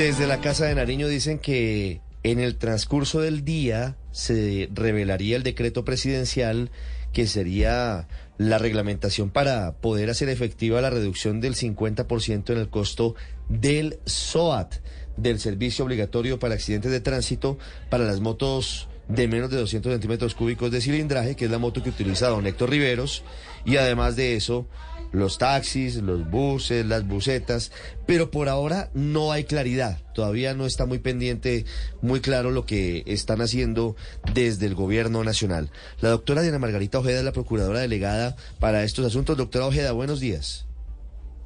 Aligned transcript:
Desde 0.00 0.26
la 0.26 0.40
Casa 0.40 0.64
de 0.64 0.74
Nariño 0.74 1.08
dicen 1.08 1.38
que 1.38 2.00
en 2.22 2.40
el 2.40 2.56
transcurso 2.56 3.20
del 3.20 3.44
día 3.44 3.98
se 4.12 4.70
revelaría 4.72 5.36
el 5.36 5.42
decreto 5.42 5.84
presidencial 5.84 6.70
que 7.12 7.26
sería 7.26 8.08
la 8.38 8.56
reglamentación 8.56 9.28
para 9.28 9.72
poder 9.72 10.08
hacer 10.08 10.30
efectiva 10.30 10.80
la 10.80 10.88
reducción 10.88 11.42
del 11.42 11.54
50% 11.54 12.48
en 12.48 12.58
el 12.58 12.70
costo 12.70 13.14
del 13.50 13.98
SOAT, 14.06 14.76
del 15.18 15.38
Servicio 15.38 15.84
Obligatorio 15.84 16.38
para 16.38 16.54
Accidentes 16.54 16.90
de 16.90 17.00
Tránsito 17.00 17.58
para 17.90 18.04
las 18.04 18.20
motos 18.20 18.88
de 19.06 19.28
menos 19.28 19.50
de 19.50 19.58
200 19.58 19.92
centímetros 19.92 20.34
cúbicos 20.34 20.70
de 20.70 20.80
cilindraje, 20.80 21.36
que 21.36 21.44
es 21.44 21.50
la 21.50 21.58
moto 21.58 21.82
que 21.82 21.90
utiliza 21.90 22.28
don 22.28 22.46
Héctor 22.46 22.70
Riveros, 22.70 23.22
y 23.64 23.76
además 23.76 24.16
de 24.16 24.36
eso, 24.36 24.66
los 25.12 25.38
taxis, 25.38 25.96
los 25.96 26.28
buses, 26.30 26.86
las 26.86 27.06
busetas, 27.06 27.72
pero 28.06 28.30
por 28.30 28.48
ahora 28.48 28.90
no 28.94 29.32
hay 29.32 29.44
claridad, 29.44 29.98
todavía 30.14 30.54
no 30.54 30.66
está 30.66 30.86
muy 30.86 30.98
pendiente, 30.98 31.64
muy 32.00 32.20
claro 32.20 32.50
lo 32.50 32.64
que 32.64 33.02
están 33.06 33.40
haciendo 33.40 33.96
desde 34.34 34.66
el 34.66 34.74
gobierno 34.74 35.24
nacional. 35.24 35.70
La 36.00 36.10
doctora 36.10 36.42
Diana 36.42 36.58
Margarita 36.58 36.98
Ojeda 36.98 37.18
es 37.18 37.24
la 37.24 37.32
procuradora 37.32 37.80
delegada 37.80 38.36
para 38.58 38.84
estos 38.84 39.04
asuntos. 39.04 39.36
Doctora 39.36 39.66
Ojeda, 39.66 39.92
buenos 39.92 40.20
días. 40.20 40.69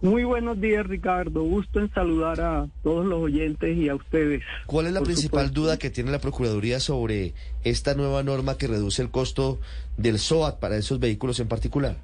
Muy 0.05 0.23
buenos 0.23 0.61
días, 0.61 0.87
Ricardo. 0.87 1.45
Gusto 1.45 1.81
en 1.81 1.91
saludar 1.95 2.39
a 2.39 2.69
todos 2.83 3.07
los 3.07 3.23
oyentes 3.23 3.75
y 3.75 3.89
a 3.89 3.95
ustedes. 3.95 4.43
¿Cuál 4.67 4.85
es 4.85 4.93
la 4.93 5.01
principal 5.01 5.51
duda 5.51 5.79
que 5.79 5.89
tiene 5.89 6.11
la 6.11 6.19
Procuraduría 6.19 6.79
sobre 6.79 7.33
esta 7.63 7.95
nueva 7.95 8.23
norma 8.23 8.59
que 8.59 8.67
reduce 8.67 9.01
el 9.01 9.11
costo 9.11 9.61
del 9.97 10.19
SOAT 10.19 10.61
para 10.61 10.77
esos 10.77 11.01
vehículos 11.01 11.41
en 11.41 11.49
particular? 11.49 11.97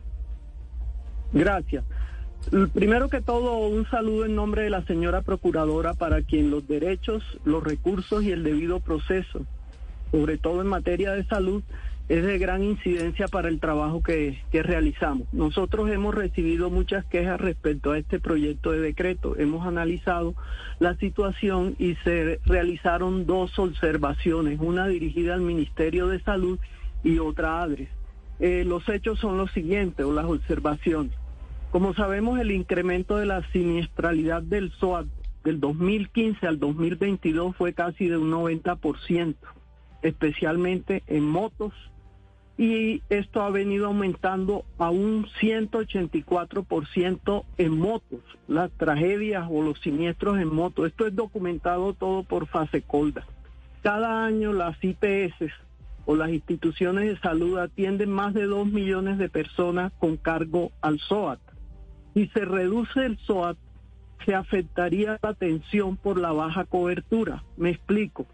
Gracias. 1.34 1.84
Primero 2.72 3.10
que 3.10 3.20
todo, 3.20 3.68
un 3.68 3.86
saludo 3.90 4.24
en 4.24 4.34
nombre 4.34 4.62
de 4.62 4.70
la 4.70 4.82
señora 4.86 5.20
Procuradora 5.20 5.92
para 5.92 6.22
quien 6.22 6.50
los 6.50 6.66
derechos, 6.66 7.22
los 7.44 7.62
recursos 7.62 8.22
y 8.22 8.30
el 8.30 8.44
debido 8.44 8.80
proceso, 8.80 9.44
sobre 10.10 10.38
todo 10.38 10.62
en 10.62 10.68
materia 10.68 11.12
de 11.12 11.26
salud, 11.26 11.62
es 12.10 12.24
de 12.24 12.38
gran 12.38 12.64
incidencia 12.64 13.28
para 13.28 13.48
el 13.48 13.60
trabajo 13.60 14.02
que, 14.02 14.36
realizamos. 14.50 15.32
Nosotros 15.32 15.88
hemos 15.90 16.12
recibido 16.12 16.68
muchas 16.68 17.04
quejas 17.04 17.40
respecto 17.40 17.92
a 17.92 17.98
este 17.98 18.18
proyecto 18.18 18.72
de 18.72 18.80
decreto. 18.80 19.38
Hemos 19.38 19.64
analizado 19.64 20.34
la 20.80 20.96
situación 20.96 21.76
y 21.78 21.94
se 22.02 22.40
realizaron 22.44 23.26
dos 23.26 23.56
observaciones, 23.60 24.58
una 24.58 24.88
dirigida 24.88 25.34
al 25.34 25.42
Ministerio 25.42 26.08
de 26.08 26.18
Salud 26.20 26.58
y 27.04 27.20
otra 27.20 27.60
a 27.60 27.62
ADRES. 27.62 27.88
Eh, 28.40 28.64
los 28.66 28.88
hechos 28.88 29.20
son 29.20 29.38
los 29.38 29.52
siguientes, 29.52 30.04
o 30.04 30.12
las 30.12 30.24
observaciones. 30.24 31.12
Como 31.70 31.94
sabemos, 31.94 32.40
el 32.40 32.50
incremento 32.50 33.18
de 33.18 33.26
la 33.26 33.48
siniestralidad 33.52 34.42
del 34.42 34.72
SOAT 34.72 35.06
del 35.44 35.60
2015 35.60 36.44
al 36.44 36.58
2022 36.58 37.54
fue 37.54 37.72
casi 37.72 38.08
de 38.08 38.16
un 38.16 38.32
90%, 38.32 39.36
especialmente 40.02 41.04
en 41.06 41.22
motos, 41.22 41.72
y 42.60 43.02
esto 43.08 43.40
ha 43.40 43.48
venido 43.48 43.86
aumentando 43.86 44.66
a 44.76 44.90
un 44.90 45.24
184% 45.40 47.44
en 47.56 47.78
motos, 47.78 48.20
las 48.48 48.70
tragedias 48.72 49.48
o 49.50 49.62
los 49.62 49.80
siniestros 49.80 50.38
en 50.38 50.54
motos. 50.54 50.88
Esto 50.88 51.06
es 51.06 51.16
documentado 51.16 51.94
todo 51.94 52.22
por 52.22 52.46
Fasecolda. 52.46 53.24
Cada 53.82 54.26
año 54.26 54.52
las 54.52 54.76
IPS 54.84 55.50
o 56.04 56.16
las 56.16 56.28
instituciones 56.28 57.08
de 57.08 57.18
salud 57.20 57.56
atienden 57.56 58.10
más 58.10 58.34
de 58.34 58.44
2 58.44 58.66
millones 58.66 59.16
de 59.16 59.30
personas 59.30 59.90
con 59.98 60.18
cargo 60.18 60.70
al 60.82 60.98
SOAT. 60.98 61.40
Si 62.12 62.26
se 62.26 62.44
reduce 62.44 63.06
el 63.06 63.16
SOAT, 63.20 63.56
se 64.26 64.34
afectaría 64.34 65.18
la 65.22 65.30
atención 65.30 65.96
por 65.96 66.20
la 66.20 66.32
baja 66.32 66.66
cobertura. 66.66 67.42
Me 67.56 67.70
explico. 67.70 68.26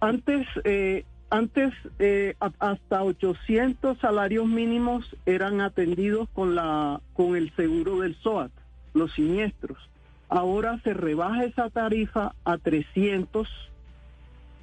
Antes 0.00 0.48
eh, 0.64 1.04
antes 1.30 1.74
eh, 1.98 2.34
hasta 2.58 3.02
800 3.02 3.98
salarios 3.98 4.46
mínimos 4.46 5.04
eran 5.26 5.60
atendidos 5.60 6.28
con 6.30 6.54
la 6.54 7.00
con 7.14 7.36
el 7.36 7.54
seguro 7.54 8.00
del 8.00 8.14
SOAT, 8.16 8.50
los 8.94 9.12
siniestros. 9.12 9.78
Ahora 10.28 10.80
se 10.84 10.94
rebaja 10.94 11.44
esa 11.44 11.70
tarifa 11.70 12.34
a 12.44 12.58
300 12.58 13.48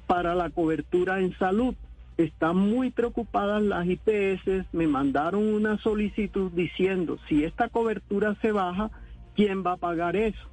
para 0.06 0.34
la 0.34 0.50
cobertura 0.50 1.20
en 1.20 1.36
salud. 1.38 1.74
Están 2.16 2.56
muy 2.56 2.90
preocupadas 2.90 3.62
las 3.62 3.86
IPS, 3.86 4.72
me 4.72 4.86
mandaron 4.86 5.52
una 5.52 5.76
solicitud 5.78 6.50
diciendo, 6.52 7.18
si 7.28 7.44
esta 7.44 7.68
cobertura 7.68 8.36
se 8.40 8.52
baja, 8.52 8.90
¿quién 9.34 9.64
va 9.64 9.72
a 9.72 9.76
pagar 9.76 10.16
eso? 10.16 10.48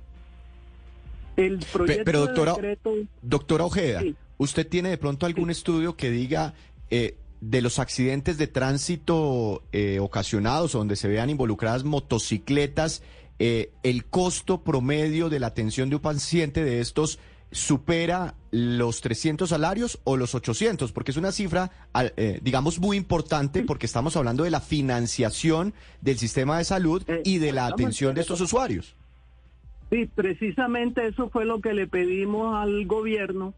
El 1.37 1.59
proyecto 1.71 2.03
pero, 2.03 2.19
doctora, 2.27 2.55
doctora 3.21 3.65
Ojeda, 3.65 4.01
¿Usted 4.43 4.67
tiene 4.67 4.89
de 4.89 4.97
pronto 4.97 5.25
algún 5.25 5.49
estudio 5.49 5.95
que 5.95 6.11
diga 6.11 6.53
eh, 6.89 7.15
de 7.39 7.61
los 7.61 7.79
accidentes 7.79 8.37
de 8.37 8.47
tránsito 8.47 9.63
eh, 9.71 9.99
ocasionados 10.01 10.73
donde 10.73 10.97
se 10.97 11.07
vean 11.07 11.29
involucradas 11.29 11.85
motocicletas, 11.85 13.03
eh, 13.39 13.71
el 13.83 14.03
costo 14.03 14.61
promedio 14.61 15.29
de 15.29 15.39
la 15.39 15.47
atención 15.47 15.89
de 15.89 15.95
un 15.95 16.01
paciente 16.01 16.61
de 16.61 16.81
estos 16.81 17.19
supera 17.53 18.35
los 18.51 18.99
300 18.99 19.47
salarios 19.47 20.01
o 20.03 20.17
los 20.17 20.35
800? 20.35 20.91
Porque 20.91 21.11
es 21.11 21.17
una 21.17 21.31
cifra, 21.31 21.71
digamos, 22.41 22.79
muy 22.79 22.97
importante 22.97 23.63
porque 23.63 23.85
estamos 23.85 24.17
hablando 24.17 24.43
de 24.43 24.51
la 24.51 24.59
financiación 24.59 25.73
del 26.01 26.17
sistema 26.17 26.57
de 26.57 26.65
salud 26.65 27.01
y 27.23 27.37
de 27.37 27.53
la 27.53 27.67
atención 27.67 28.13
de 28.13 28.21
estos 28.21 28.41
usuarios. 28.41 28.97
Sí, 29.89 30.09
precisamente 30.13 31.07
eso 31.07 31.29
fue 31.29 31.45
lo 31.45 31.61
que 31.61 31.73
le 31.73 31.87
pedimos 31.87 32.55
al 32.55 32.85
gobierno 32.87 33.53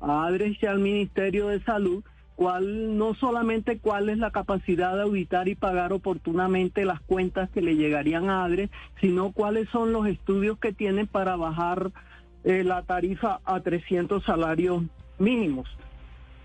a 0.00 0.26
ADRES 0.26 0.62
y 0.62 0.66
al 0.66 0.78
Ministerio 0.78 1.48
de 1.48 1.60
Salud, 1.62 2.04
cuál, 2.34 2.96
no 2.98 3.14
solamente 3.14 3.78
cuál 3.78 4.08
es 4.08 4.18
la 4.18 4.30
capacidad 4.30 4.94
de 4.94 5.02
auditar 5.02 5.48
y 5.48 5.54
pagar 5.54 5.92
oportunamente 5.92 6.84
las 6.84 7.00
cuentas 7.00 7.50
que 7.50 7.62
le 7.62 7.76
llegarían 7.76 8.28
a 8.28 8.44
ADRES, 8.44 8.70
sino 9.00 9.32
cuáles 9.32 9.68
son 9.70 9.92
los 9.92 10.06
estudios 10.06 10.58
que 10.58 10.72
tienen 10.72 11.06
para 11.06 11.36
bajar 11.36 11.90
eh, 12.44 12.62
la 12.62 12.82
tarifa 12.82 13.40
a 13.44 13.60
300 13.60 14.22
salarios 14.24 14.82
mínimos. 15.18 15.68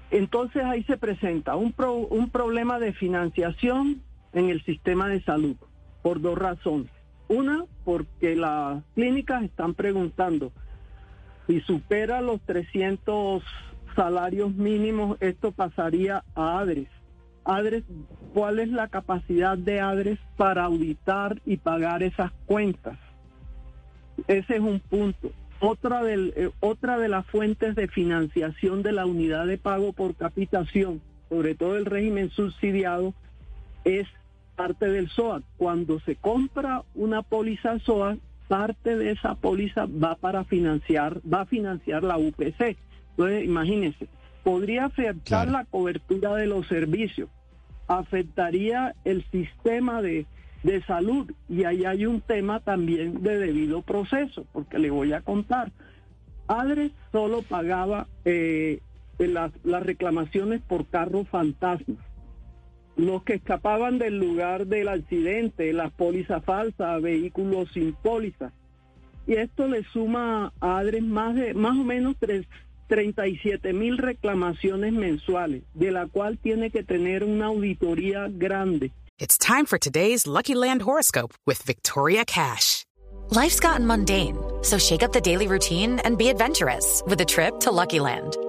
Entonces 0.09 0.63
ahí 0.63 0.83
se 0.83 0.97
presenta 0.97 1.55
un, 1.55 1.73
un 2.09 2.29
problema 2.29 2.79
de 2.79 2.93
financiación 2.93 4.01
en 4.33 4.49
el 4.49 4.63
sistema 4.63 5.07
de 5.07 5.21
salud 5.21 5.55
por 6.01 6.21
dos 6.21 6.37
razones. 6.37 6.89
Una, 7.27 7.65
porque 7.85 8.35
las 8.35 8.83
clínicas 8.93 9.43
están 9.43 9.73
preguntando, 9.73 10.51
si 11.51 11.59
supera 11.59 12.21
los 12.21 12.39
300 12.43 13.43
salarios 13.93 14.55
mínimos, 14.55 15.17
esto 15.19 15.51
pasaría 15.51 16.23
a 16.33 16.59
ADRES. 16.59 16.87
ADRES, 17.43 17.83
¿cuál 18.33 18.59
es 18.59 18.69
la 18.69 18.87
capacidad 18.87 19.57
de 19.57 19.81
ADRES 19.81 20.17
para 20.37 20.63
auditar 20.63 21.41
y 21.45 21.57
pagar 21.57 22.03
esas 22.03 22.31
cuentas? 22.45 22.97
Ese 24.27 24.55
es 24.55 24.61
un 24.61 24.79
punto. 24.79 25.27
Eh, 25.27 26.51
otra 26.61 26.97
de 26.97 27.09
las 27.09 27.25
fuentes 27.25 27.75
de 27.75 27.89
financiación 27.89 28.81
de 28.81 28.93
la 28.93 29.05
unidad 29.05 29.45
de 29.45 29.57
pago 29.57 29.91
por 29.91 30.15
capitación, 30.15 31.01
sobre 31.27 31.53
todo 31.55 31.75
el 31.75 31.85
régimen 31.85 32.29
subsidiado, 32.29 33.13
es 33.83 34.07
parte 34.55 34.87
del 34.87 35.09
SOA. 35.09 35.41
Cuando 35.57 35.99
se 35.99 36.15
compra 36.15 36.83
una 36.95 37.23
póliza 37.23 37.77
SOA, 37.79 38.15
parte 38.51 38.97
de 38.97 39.11
esa 39.11 39.35
póliza 39.35 39.85
va 39.85 40.15
para 40.15 40.43
financiar, 40.43 41.21
va 41.21 41.43
a 41.43 41.45
financiar 41.45 42.03
la 42.03 42.17
UPC. 42.17 42.75
Entonces, 43.11 43.45
imagínense, 43.45 44.09
podría 44.43 44.83
afectar 44.83 45.47
la 45.47 45.63
cobertura 45.63 46.35
de 46.35 46.47
los 46.47 46.67
servicios, 46.67 47.29
afectaría 47.87 48.93
el 49.05 49.23
sistema 49.31 50.01
de, 50.01 50.25
de 50.63 50.83
salud 50.83 51.31
y 51.47 51.63
ahí 51.63 51.85
hay 51.85 52.05
un 52.05 52.19
tema 52.19 52.59
también 52.59 53.23
de 53.23 53.37
debido 53.37 53.83
proceso, 53.83 54.45
porque 54.51 54.79
le 54.79 54.89
voy 54.89 55.13
a 55.13 55.21
contar. 55.21 55.71
ADRES 56.49 56.91
solo 57.13 57.43
pagaba 57.43 58.07
eh, 58.25 58.81
las, 59.17 59.53
las 59.63 59.81
reclamaciones 59.81 60.59
por 60.59 60.87
carro 60.87 61.23
fantasma. 61.23 61.95
Los 63.01 63.23
que 63.23 63.33
escapaban 63.33 63.97
del 63.97 64.17
lugar 64.17 64.67
del 64.67 64.87
accidente, 64.87 65.73
las 65.73 65.91
pólizas 65.91 66.43
falsas, 66.45 67.01
vehículos 67.01 67.69
sin 67.73 67.93
póliza. 67.93 68.53
Y 69.27 69.33
esto 69.33 69.67
le 69.67 69.83
suma 69.83 70.53
a 70.59 70.77
ADRES 70.77 71.03
más, 71.03 71.35
de, 71.35 71.53
más 71.53 71.77
o 71.77 71.83
menos 71.83 72.15
37 72.87 73.73
mil 73.73 73.97
reclamaciones 73.97 74.93
mensuales, 74.93 75.63
de 75.73 75.91
la 75.91 76.07
cual 76.07 76.37
tiene 76.37 76.69
que 76.69 76.83
tener 76.83 77.23
una 77.23 77.47
auditoría 77.47 78.27
grande. 78.29 78.91
It's 79.19 79.37
time 79.37 79.65
for 79.65 79.77
today's 79.77 80.25
Lucky 80.25 80.55
Land 80.55 80.81
horoscope 80.81 81.33
with 81.45 81.61
Victoria 81.63 82.25
Cash. 82.25 82.85
Life's 83.29 83.59
gotten 83.59 83.85
mundane, 83.85 84.37
so 84.61 84.77
shake 84.77 85.03
up 85.03 85.13
the 85.13 85.21
daily 85.21 85.47
routine 85.47 85.99
and 86.03 86.17
be 86.17 86.29
adventurous 86.29 87.01
with 87.05 87.21
a 87.21 87.25
trip 87.25 87.59
to 87.61 87.71
Lucky 87.71 87.99
Land. 87.99 88.35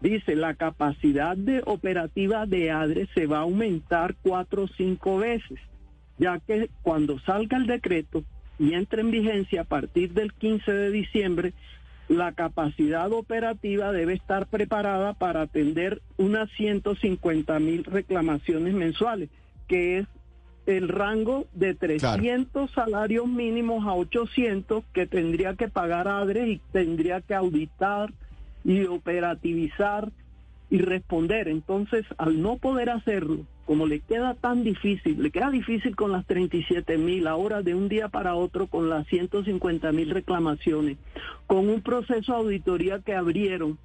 dice 0.00 0.34
la 0.34 0.54
capacidad 0.54 1.36
de 1.36 1.62
operativa 1.66 2.46
de 2.46 2.70
ADRE 2.70 3.08
se 3.14 3.26
va 3.26 3.38
a 3.38 3.42
aumentar 3.42 4.16
cuatro 4.22 4.64
o 4.64 4.68
cinco 4.68 5.18
veces, 5.18 5.58
ya 6.18 6.38
que 6.40 6.70
cuando 6.82 7.18
salga 7.20 7.56
el 7.56 7.66
decreto 7.66 8.24
y 8.58 8.74
entre 8.74 9.02
en 9.02 9.10
vigencia 9.10 9.62
a 9.62 9.64
partir 9.64 10.12
del 10.12 10.32
15 10.32 10.72
de 10.72 10.90
diciembre, 10.90 11.52
la 12.08 12.32
capacidad 12.32 13.10
operativa 13.12 13.92
debe 13.92 14.14
estar 14.14 14.46
preparada 14.46 15.14
para 15.14 15.42
atender 15.42 16.02
unas 16.16 16.50
150 16.56 17.58
mil 17.60 17.84
reclamaciones 17.84 18.74
mensuales, 18.74 19.30
que 19.68 19.98
es 19.98 20.06
el 20.66 20.88
rango 20.88 21.46
de 21.54 21.74
300 21.74 22.70
salarios 22.72 23.26
mínimos 23.26 23.86
a 23.86 23.94
800 23.94 24.84
que 24.92 25.06
tendría 25.06 25.54
que 25.54 25.68
pagar 25.68 26.08
ADRE 26.08 26.48
y 26.48 26.60
tendría 26.72 27.20
que 27.20 27.34
auditar 27.34 28.12
y 28.64 28.84
operativizar 28.84 30.10
y 30.70 30.78
responder. 30.78 31.48
Entonces, 31.48 32.04
al 32.18 32.40
no 32.40 32.56
poder 32.56 32.90
hacerlo, 32.90 33.44
como 33.66 33.86
le 33.86 34.00
queda 34.00 34.34
tan 34.34 34.64
difícil, 34.64 35.22
le 35.22 35.30
queda 35.30 35.50
difícil 35.50 35.94
con 35.94 36.12
las 36.12 36.26
37 36.26 36.98
mil, 36.98 37.26
ahora 37.26 37.62
de 37.62 37.74
un 37.74 37.88
día 37.88 38.08
para 38.08 38.34
otro 38.34 38.66
con 38.66 38.88
las 38.88 39.06
150 39.06 39.92
mil 39.92 40.10
reclamaciones, 40.10 40.98
con 41.46 41.68
un 41.68 41.80
proceso 41.80 42.32
de 42.32 42.38
auditoría 42.38 43.00
que 43.00 43.14
abrieron 43.14 43.78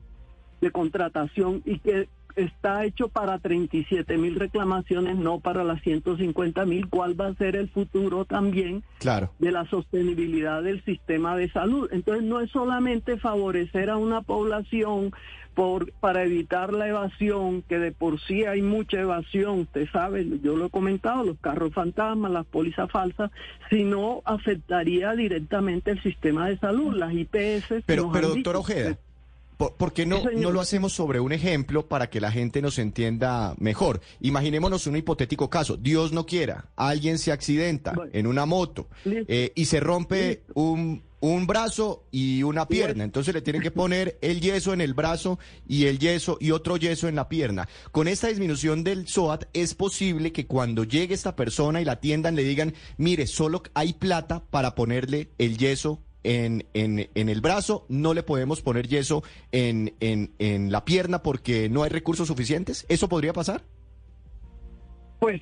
de 0.62 0.72
contratación 0.72 1.62
y 1.66 1.80
que 1.80 2.08
está 2.36 2.86
hecho 2.86 3.08
para 3.08 3.40
37 3.40 4.18
mil 4.18 4.36
reclamaciones, 4.36 5.18
no 5.18 5.40
para 5.40 5.64
las 5.64 5.82
150 5.82 6.66
mil. 6.66 6.90
¿Cuál 6.90 7.20
va 7.20 7.28
a 7.28 7.36
ser 7.36 7.56
el 7.56 7.70
futuro 7.70 8.26
también 8.26 8.84
claro. 9.00 9.32
de 9.40 9.52
la 9.52 9.66
sostenibilidad 9.70 10.64
del 10.64 10.84
sistema 10.84 11.36
de 11.36 11.50
salud? 11.50 11.90
Entonces, 11.92 12.24
no 12.24 12.42
es 12.42 12.52
solamente 12.52 13.18
favorecer 13.18 13.90
a 13.90 13.98
una 13.98 14.22
población 14.22 15.14
por, 15.56 15.92
para 15.94 16.24
evitar 16.24 16.74
la 16.74 16.88
evasión, 16.88 17.64
que 17.64 17.80
de 17.80 17.92
por 17.94 18.20
sí 18.20 18.44
hay 18.44 18.62
mucha 18.62 19.00
evasión, 19.00 19.62
usted 19.62 19.88
sabe, 19.90 20.28
yo 20.44 20.58
lo 20.58 20.66
he 20.66 20.70
comentado, 20.70 21.24
los 21.24 21.40
carros 21.40 21.74
fantasmas, 21.74 22.32
las 22.32 22.46
pólizas 22.46 22.92
falsas, 22.92 23.32
sino 23.70 24.22
afectaría 24.26 25.14
directamente 25.14 25.92
el 25.92 26.04
sistema 26.04 26.50
de 26.50 26.58
salud, 26.58 26.94
las 26.94 27.14
IPS. 27.14 27.84
Pero, 27.86 28.12
pero 28.12 28.30
doctor 28.30 28.58
Ojeda. 28.58 28.98
¿Por, 29.58 29.94
qué 29.94 30.06
no, 30.06 30.22
no 30.36 30.52
lo 30.52 30.60
hacemos 30.60 30.94
sobre 30.94 31.20
un 31.20 31.32
ejemplo 31.32 31.88
para 31.88 32.10
que 32.10 32.20
la 32.20 32.32
gente 32.32 32.62
nos 32.62 32.78
entienda 32.78 33.56
mejor? 33.58 34.02
Imaginémonos 34.20 34.88
un 34.88 34.98
hipotético 34.98 35.50
caso. 35.50 35.78
Dios 35.78 36.12
no 36.12 36.26
quiera, 36.26 36.70
alguien 36.76 37.18
se 37.18 37.32
accidenta 37.32 37.94
en 38.12 38.28
una 38.28 38.46
moto 38.46 38.88
eh, 39.06 39.52
y 39.56 39.66
se 39.66 39.80
rompe 39.80 40.44
un, 40.56 41.04
un 41.22 41.48
brazo 41.48 42.04
y 42.12 42.44
una 42.44 42.68
pierna. 42.68 43.04
Entonces 43.04 43.34
le 43.34 43.42
tienen 43.42 43.62
que 43.62 43.72
poner 43.72 44.18
el 44.22 44.42
yeso 44.42 44.74
en 44.74 44.82
el 44.82 44.94
brazo 44.94 45.40
y 45.68 45.86
el 45.86 46.00
yeso 46.00 46.38
y 46.40 46.52
otro 46.52 46.78
yeso 46.78 47.08
en 47.08 47.16
la 47.16 47.30
pierna. 47.30 47.68
Con 47.92 48.08
esta 48.08 48.28
disminución 48.28 48.84
del 48.84 49.08
SOAT 49.08 49.46
es 49.54 49.74
posible 49.74 50.32
que 50.32 50.48
cuando 50.48 50.84
llegue 50.84 51.16
esta 51.16 51.36
persona 51.36 51.82
y 51.82 51.86
la 51.86 51.94
atiendan 51.94 52.36
le 52.36 52.44
digan, 52.44 52.74
mire, 52.98 53.26
solo 53.28 53.64
hay 53.74 53.94
plata 53.94 54.44
para 54.50 54.76
ponerle 54.76 55.32
el 55.38 55.58
yeso 55.58 56.02
en, 56.26 56.66
en, 56.74 57.30
el 57.30 57.42
brazo, 57.42 57.86
no 57.88 58.14
le 58.14 58.24
podemos 58.24 58.62
poner 58.62 58.88
yeso 58.88 59.24
en, 59.52 59.94
en, 60.00 60.32
en 60.40 60.72
la 60.72 60.84
pierna 60.84 61.22
porque 61.22 61.70
no 61.70 61.84
hay 61.84 61.90
recursos 61.90 62.28
suficientes. 62.28 62.86
¿Eso 62.90 63.08
podría 63.08 63.34
pasar? 63.34 63.64
Pues 65.20 65.42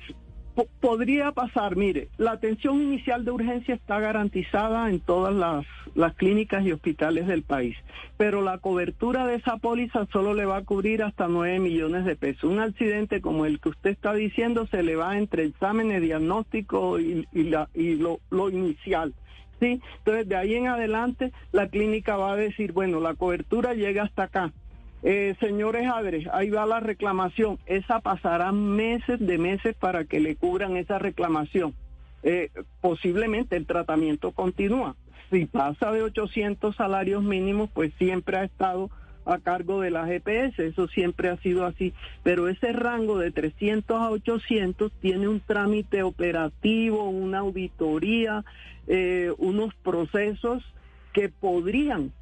podría 0.80 1.32
pasar, 1.32 1.74
mire, 1.74 2.08
la 2.16 2.32
atención 2.32 2.80
inicial 2.80 3.24
de 3.24 3.32
urgencia 3.32 3.74
está 3.74 3.98
garantizada 3.98 4.88
en 4.88 5.00
todas 5.00 5.34
las, 5.34 5.66
las, 5.96 6.14
clínicas 6.14 6.64
y 6.64 6.70
hospitales 6.70 7.26
del 7.26 7.42
país, 7.42 7.76
pero 8.16 8.40
la 8.40 8.58
cobertura 8.58 9.26
de 9.26 9.34
esa 9.34 9.56
póliza 9.56 10.06
solo 10.12 10.32
le 10.32 10.44
va 10.44 10.58
a 10.58 10.64
cubrir 10.64 11.02
hasta 11.02 11.26
9 11.26 11.58
millones 11.58 12.04
de 12.04 12.14
pesos. 12.14 12.44
Un 12.44 12.60
accidente 12.60 13.20
como 13.20 13.46
el 13.46 13.58
que 13.58 13.70
usted 13.70 13.90
está 13.90 14.14
diciendo 14.14 14.66
se 14.68 14.84
le 14.84 14.94
va 14.94 15.18
entre 15.18 15.44
exámenes, 15.44 16.00
diagnóstico 16.00 17.00
y, 17.00 17.26
y, 17.32 17.44
la, 17.44 17.68
y 17.74 17.96
lo, 17.96 18.20
lo 18.30 18.48
inicial. 18.48 19.12
Entonces, 19.72 20.28
de 20.28 20.36
ahí 20.36 20.54
en 20.54 20.68
adelante, 20.68 21.32
la 21.52 21.68
clínica 21.68 22.16
va 22.16 22.32
a 22.32 22.36
decir, 22.36 22.72
bueno, 22.72 23.00
la 23.00 23.14
cobertura 23.14 23.74
llega 23.74 24.04
hasta 24.04 24.24
acá. 24.24 24.52
Eh, 25.02 25.34
señores 25.38 25.86
Adres, 25.86 26.26
ahí 26.32 26.48
va 26.48 26.64
la 26.64 26.80
reclamación. 26.80 27.58
Esa 27.66 28.00
pasará 28.00 28.52
meses 28.52 29.20
de 29.20 29.36
meses 29.36 29.76
para 29.76 30.04
que 30.04 30.18
le 30.18 30.36
cubran 30.36 30.76
esa 30.76 30.98
reclamación. 30.98 31.74
Eh, 32.22 32.50
posiblemente 32.80 33.56
el 33.56 33.66
tratamiento 33.66 34.32
continúa. 34.32 34.96
Si 35.30 35.44
pasa 35.44 35.92
de 35.92 36.02
800 36.02 36.74
salarios 36.74 37.22
mínimos, 37.22 37.68
pues 37.74 37.92
siempre 37.98 38.38
ha 38.38 38.44
estado 38.44 38.90
a 39.24 39.38
cargo 39.38 39.80
de 39.80 39.90
la 39.90 40.06
GPS, 40.06 40.66
eso 40.66 40.88
siempre 40.88 41.28
ha 41.28 41.36
sido 41.38 41.64
así, 41.64 41.94
pero 42.22 42.48
ese 42.48 42.72
rango 42.72 43.18
de 43.18 43.30
300 43.30 43.96
a 44.00 44.10
800 44.10 44.92
tiene 45.00 45.28
un 45.28 45.40
trámite 45.40 46.02
operativo, 46.02 47.08
una 47.08 47.38
auditoría, 47.38 48.44
eh, 48.86 49.32
unos 49.38 49.74
procesos 49.76 50.62
que 51.12 51.28
podrían, 51.28 52.12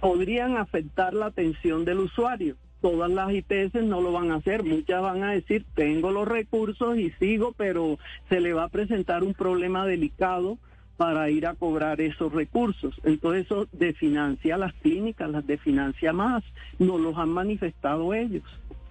podrían 0.00 0.56
afectar 0.56 1.14
la 1.14 1.26
atención 1.26 1.84
del 1.84 2.00
usuario. 2.00 2.56
Todas 2.80 3.10
las 3.10 3.32
IPS 3.32 3.74
no 3.82 4.00
lo 4.00 4.12
van 4.12 4.30
a 4.30 4.36
hacer, 4.36 4.62
muchas 4.62 5.02
van 5.02 5.24
a 5.24 5.32
decir, 5.32 5.66
tengo 5.74 6.12
los 6.12 6.28
recursos 6.28 6.96
y 6.96 7.10
sigo, 7.18 7.52
pero 7.56 7.98
se 8.28 8.40
le 8.40 8.52
va 8.52 8.64
a 8.64 8.68
presentar 8.68 9.24
un 9.24 9.34
problema 9.34 9.84
delicado 9.84 10.58
para 10.98 11.30
ir 11.30 11.46
a 11.46 11.54
cobrar 11.54 12.00
esos 12.00 12.32
recursos. 12.32 13.00
Entonces 13.04 13.46
eso 13.46 13.68
definancia 13.70 14.58
las 14.58 14.74
clínicas, 14.74 15.30
las 15.30 15.46
definancia 15.46 16.12
más, 16.12 16.42
no 16.80 16.98
los 16.98 17.16
han 17.16 17.30
manifestado 17.30 18.12
ellos. 18.14 18.42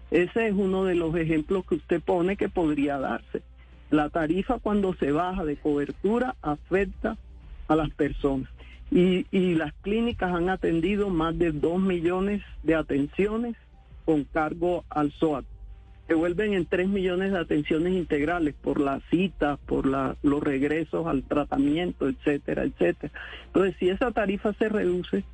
Ese 0.09 0.47
es 0.47 0.53
uno 0.53 0.85
de 0.85 0.95
los 0.95 1.13
ejemplos 1.17 1.65
que 1.65 1.75
usted 1.75 2.01
pone 2.01 2.37
que 2.37 2.47
podría 2.47 2.97
darse. 2.97 3.43
La 3.89 4.09
tarifa 4.09 4.57
cuando 4.57 4.93
se 4.93 5.11
baja 5.11 5.43
de 5.43 5.57
cobertura 5.57 6.35
afecta 6.41 7.17
a 7.67 7.75
las 7.75 7.89
personas. 7.89 8.49
Y, 8.89 9.25
las 9.55 9.73
clínicas 9.81 10.33
han 10.33 10.49
atendido 10.49 11.09
más 11.09 11.37
de 11.37 11.51
dos 11.51 11.77
millones 11.77 12.41
de 12.63 12.75
atenciones 12.75 13.57
con 14.05 14.23
cargo 14.23 14.85
al 14.89 15.11
SOAT 15.11 15.43
se 16.07 16.13
vuelven 16.13 16.53
en 16.53 16.65
3 16.65 16.87
millones 16.87 17.33
de 17.33 17.39
atenciones 17.39 17.93
integrales 17.93 18.55
por 18.55 18.79
las 18.79 19.03
citas, 19.09 19.59
por 19.65 19.85
la, 19.85 20.15
los 20.23 20.41
regresos 20.41 21.05
al 21.05 21.23
tratamiento, 21.23 22.07
etcétera, 22.07 22.63
etcétera. 22.63 23.11
Entonces, 23.47 23.75
si 23.77 23.89
esa 23.89 24.11
tarifa 24.11 24.53
se 24.53 24.69
reduce, 24.69 25.25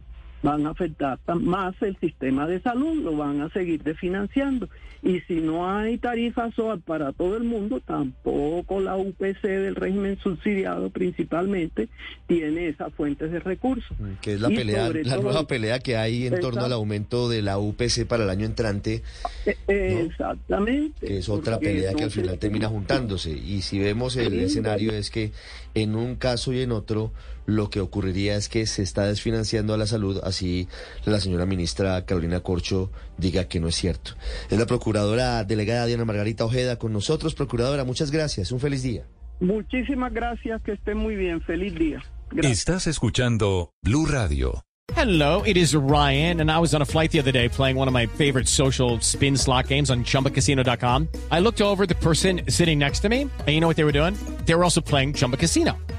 van 0.43 0.67
a 0.67 0.71
afectar 0.71 1.17
más 1.41 1.73
el 1.81 1.97
sistema 1.97 2.45
de 2.45 2.61
salud, 2.61 3.01
lo 3.01 3.17
van 3.17 3.41
a 3.41 3.49
seguir 3.49 3.81
desfinanciando. 3.81 4.69
Y 5.01 5.19
si 5.21 5.35
no 5.35 5.69
hay 5.69 5.97
tarifa 5.97 6.49
SOAT 6.51 6.81
para 6.81 7.11
todo 7.11 7.35
el 7.35 7.43
mundo, 7.43 7.81
tampoco 7.85 8.79
la 8.79 8.95
UPC 8.95 9.41
del 9.41 9.75
régimen 9.75 10.17
subsidiado 10.19 10.89
principalmente 10.91 11.89
tiene 12.27 12.69
esas 12.69 12.93
fuentes 12.93 13.31
de 13.31 13.39
recursos. 13.39 13.97
Mm, 13.99 14.13
que 14.21 14.33
es 14.33 14.41
la 14.41 14.47
pelea, 14.47 14.89
la 15.03 15.17
nueva 15.17 15.45
pelea 15.45 15.79
que 15.79 15.97
hay 15.97 16.27
en 16.27 16.39
torno 16.39 16.63
al 16.63 16.71
aumento 16.71 17.27
de 17.27 17.41
la 17.41 17.57
UPC 17.57 18.05
para 18.07 18.23
el 18.23 18.29
año 18.29 18.45
entrante. 18.45 19.03
E, 19.45 20.05
exactamente. 20.05 21.05
Que 21.05 21.17
es 21.17 21.27
otra 21.27 21.59
pelea 21.59 21.93
que 21.93 22.03
al 22.03 22.11
final 22.11 22.37
termina 22.39 22.67
juntándose. 22.69 23.31
Y 23.31 23.61
si 23.61 23.79
vemos 23.79 24.15
el 24.15 24.39
escenario 24.39 24.93
es 24.93 25.09
que 25.09 25.31
en 25.73 25.95
un 25.95 26.15
caso 26.15 26.53
y 26.53 26.61
en 26.61 26.71
otro 26.71 27.11
lo 27.45 27.69
que 27.69 27.81
ocurriría 27.81 28.35
es 28.35 28.47
que 28.47 28.65
se 28.65 28.83
está 28.83 29.05
desfinanciando 29.05 29.73
a 29.73 29.77
la 29.77 29.85
salud, 29.85 30.19
así 30.33 30.67
la 31.05 31.19
señora 31.19 31.45
ministra 31.45 32.05
Carolina 32.05 32.41
Corcho 32.41 32.91
diga 33.17 33.47
que 33.47 33.59
no 33.59 33.67
es 33.67 33.75
cierto. 33.75 34.11
Es 34.49 34.57
la 34.57 34.65
procuradora 34.65 35.43
delegada 35.43 35.85
Diana 35.85 36.05
Margarita 36.05 36.45
Ojeda 36.45 36.77
con 36.77 36.91
nosotros. 36.91 37.35
Procuradora, 37.35 37.83
muchas 37.83 38.11
gracias. 38.11 38.51
Un 38.51 38.59
feliz 38.59 38.83
día. 38.83 39.05
Muchísimas 39.39 40.13
gracias, 40.13 40.61
que 40.63 40.73
esté 40.73 40.95
muy 40.95 41.15
bien. 41.15 41.41
Feliz 41.41 41.73
día. 41.75 42.01
Estás 42.41 42.87
escuchando 42.87 43.71
Blue 43.83 44.05
Radio. 44.05 44.63
Hello, 44.95 45.43
it 45.43 45.55
is 45.55 45.73
Ryan, 45.73 46.41
and 46.41 46.51
I 46.51 46.59
was 46.59 46.75
on 46.75 46.81
a 46.81 46.85
flight 46.85 47.11
the 47.11 47.19
other 47.19 47.31
day 47.31 47.47
playing 47.47 47.77
one 47.77 47.87
of 47.87 47.93
my 47.93 48.05
favorite 48.05 48.49
social 48.49 48.99
spin 48.99 49.37
slot 49.37 49.67
games 49.69 49.89
on 49.89 50.03
chumbacasino.com. 50.03 51.07
I 51.31 51.39
looked 51.39 51.61
over 51.61 51.85
the 51.85 51.95
person 51.95 52.41
sitting 52.49 52.79
next 52.79 52.99
to 53.01 53.09
me, 53.09 53.21
and 53.21 53.47
you 53.47 53.61
know 53.61 53.67
what 53.67 53.77
they 53.77 53.85
were 53.85 53.93
doing? 53.93 54.13
They 54.45 54.55
were 54.55 54.63
also 54.63 54.81
playing 54.81 55.13
Chumba 55.13 55.37
Casino. 55.37 55.77